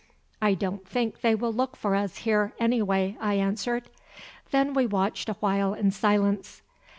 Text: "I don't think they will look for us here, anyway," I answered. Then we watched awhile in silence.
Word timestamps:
"I 0.41 0.55
don't 0.55 0.87
think 0.87 1.21
they 1.21 1.35
will 1.35 1.53
look 1.53 1.75
for 1.75 1.93
us 1.95 2.17
here, 2.25 2.53
anyway," 2.57 3.15
I 3.21 3.35
answered. 3.35 3.83
Then 4.49 4.73
we 4.73 4.87
watched 4.87 5.29
awhile 5.29 5.75
in 5.75 5.91
silence. 5.91 6.63